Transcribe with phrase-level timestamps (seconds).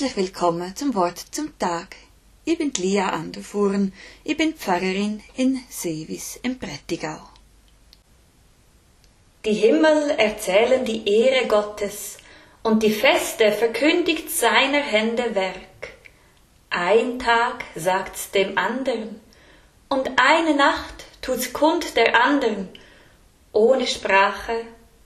[0.00, 1.96] Herzlich willkommen zum Wort zum Tag.
[2.44, 7.18] Ich bin Lia Anderfuhren, ich bin Pfarrerin in Sevis im Prättigau.
[9.44, 12.18] Die Himmel erzählen die Ehre Gottes
[12.62, 15.88] und die Feste verkündigt seiner Hände Werk.
[16.70, 19.20] Ein Tag sagt's dem andern
[19.88, 22.68] und eine Nacht tut's kund der andern,
[23.50, 24.60] ohne Sprache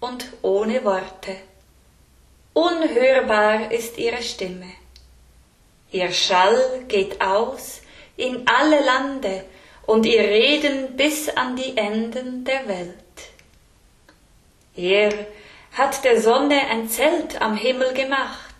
[0.00, 1.36] und ohne Worte.
[2.80, 4.72] Unhörbar ist ihre Stimme.
[5.90, 7.80] Ihr Schall geht aus
[8.16, 9.44] in alle Lande
[9.86, 12.94] und ihr Reden bis an die Enden der Welt.
[14.76, 15.12] Er
[15.72, 18.54] hat der Sonne ein Zelt am Himmel gemacht.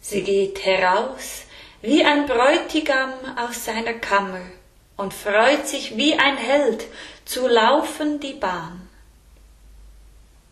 [0.00, 1.42] Sie geht heraus
[1.82, 4.46] wie ein Bräutigam aus seiner Kammer
[4.96, 6.84] und freut sich wie ein Held
[7.24, 8.88] zu laufen die Bahn.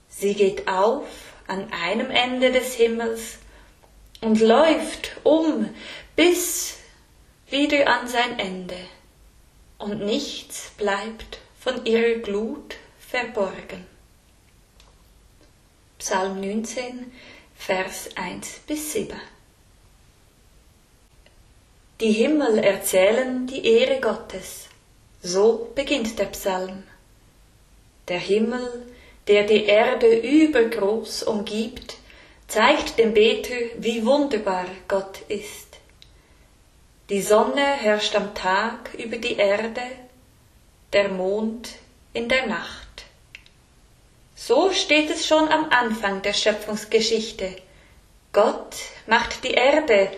[0.09, 3.39] Sie geht auf an einem Ende des Himmels
[4.21, 5.69] und läuft um
[6.17, 6.79] bis
[7.49, 8.77] wieder an sein Ende,
[9.79, 13.87] und nichts bleibt von ihrer Glut verborgen.
[15.99, 17.13] Psalm 19,
[17.57, 19.21] Vers 1 bis 7.
[22.01, 24.69] Die Himmel erzählen die Ehre Gottes.
[25.23, 26.83] So beginnt der Psalm.
[28.09, 28.87] Der Himmel
[29.29, 31.97] der die Erde übergroß umgibt,
[32.47, 35.67] zeigt dem Beter, wie wunderbar Gott ist.
[37.11, 39.83] Die Sonne herrscht am Tag über die Erde,
[40.93, 41.71] der Mond
[42.13, 42.87] in der Nacht.
[44.35, 47.57] So steht es schon am Anfang der Schöpfungsgeschichte.
[48.33, 50.11] Gott macht die Erde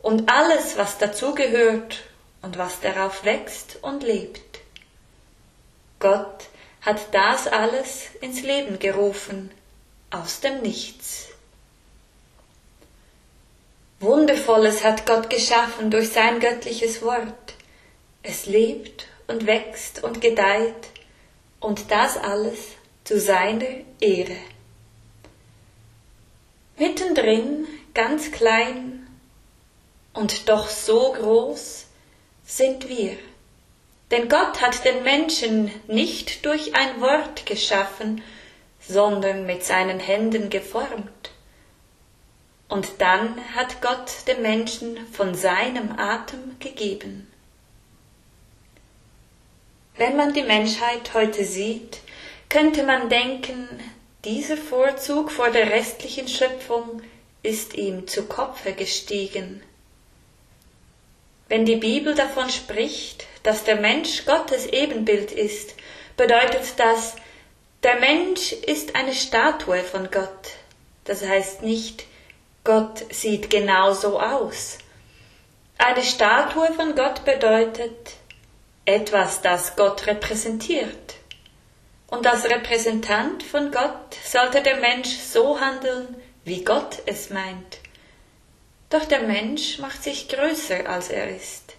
[0.00, 1.98] und alles, was dazugehört
[2.42, 4.60] und was darauf wächst und lebt.
[5.98, 6.44] Gott
[6.86, 9.50] hat das alles ins Leben gerufen,
[10.10, 11.26] aus dem Nichts.
[13.98, 17.54] Wundervolles hat Gott geschaffen durch sein göttliches Wort.
[18.22, 20.90] Es lebt und wächst und gedeiht,
[21.58, 22.58] und das alles
[23.02, 23.66] zu seiner
[24.00, 24.36] Ehre.
[26.76, 29.08] Mittendrin, ganz klein
[30.12, 31.86] und doch so groß,
[32.44, 33.16] sind wir.
[34.10, 38.22] Denn Gott hat den Menschen nicht durch ein Wort geschaffen,
[38.80, 41.30] sondern mit seinen Händen geformt.
[42.68, 47.30] Und dann hat Gott dem Menschen von seinem Atem gegeben.
[49.96, 52.00] Wenn man die Menschheit heute sieht,
[52.48, 53.68] könnte man denken,
[54.24, 57.02] dieser Vorzug vor der restlichen Schöpfung
[57.42, 59.62] ist ihm zu Kopfe gestiegen.
[61.48, 65.74] Wenn die Bibel davon spricht, dass der Mensch Gottes Ebenbild ist,
[66.16, 67.14] bedeutet das,
[67.84, 70.56] der Mensch ist eine Statue von Gott.
[71.04, 72.04] Das heißt nicht,
[72.64, 74.78] Gott sieht genau so aus.
[75.78, 78.14] Eine Statue von Gott bedeutet
[78.84, 81.14] etwas, das Gott repräsentiert.
[82.08, 87.78] Und als Repräsentant von Gott sollte der Mensch so handeln, wie Gott es meint.
[88.90, 91.74] Doch der Mensch macht sich größer, als er ist.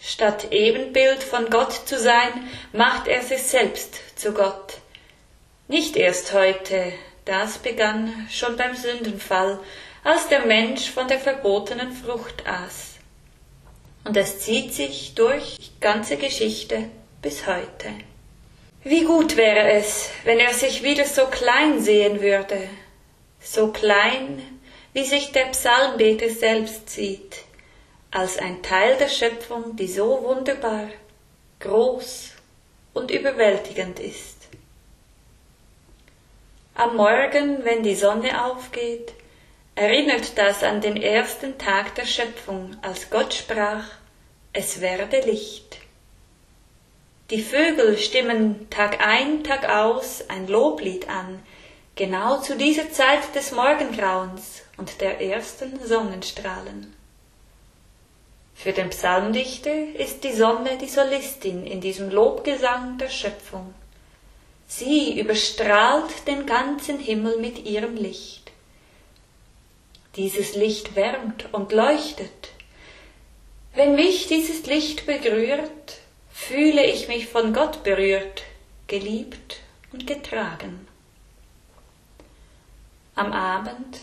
[0.00, 4.78] Statt Ebenbild von Gott zu sein, macht er sich selbst zu Gott.
[5.66, 6.92] Nicht erst heute,
[7.24, 9.58] das begann schon beim Sündenfall,
[10.02, 12.96] als der Mensch von der verbotenen Frucht aß.
[14.04, 16.90] Und es zieht sich durch die ganze Geschichte
[17.22, 17.88] bis heute.
[18.82, 22.68] Wie gut wäre es, wenn er sich wieder so klein sehen würde,
[23.40, 24.42] so klein,
[24.94, 27.42] wie sich der Psalmbeter selbst sieht,
[28.12, 30.88] als ein Teil der Schöpfung, die so wunderbar,
[31.58, 32.30] groß
[32.94, 34.48] und überwältigend ist.
[36.76, 39.12] Am Morgen, wenn die Sonne aufgeht,
[39.74, 43.86] erinnert das an den ersten Tag der Schöpfung, als Gott sprach,
[44.52, 45.78] es werde Licht.
[47.30, 51.42] Die Vögel stimmen Tag ein, Tag aus ein Loblied an,
[51.96, 56.94] genau zu dieser Zeit des Morgengrauens und der ersten Sonnenstrahlen.
[58.54, 63.74] Für den Psalmdichter ist die Sonne die Solistin in diesem Lobgesang der Schöpfung.
[64.66, 68.52] Sie überstrahlt den ganzen Himmel mit ihrem Licht.
[70.16, 72.50] Dieses Licht wärmt und leuchtet.
[73.74, 75.98] Wenn mich dieses Licht berührt,
[76.32, 78.42] fühle ich mich von Gott berührt,
[78.86, 79.56] geliebt
[79.92, 80.86] und getragen.
[83.16, 84.00] Am Abend,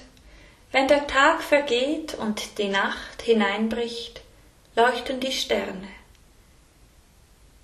[0.72, 4.22] wenn der Tag vergeht und die Nacht hineinbricht,
[4.75, 5.90] leuchten die Sterne.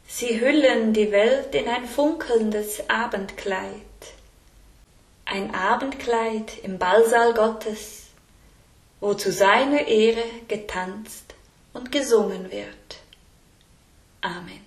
[0.08, 3.74] Sie hüllen die Welt in ein funkelndes Abendkleid,
[5.26, 8.08] ein Abendkleid im Ballsaal Gottes,
[9.00, 11.36] wo zu seiner Ehre getanzt
[11.74, 12.98] und gesungen wird.
[14.22, 14.67] Amen.